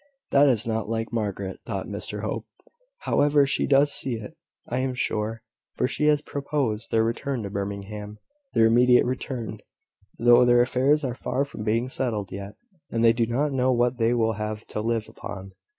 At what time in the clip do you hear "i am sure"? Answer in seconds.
4.67-5.43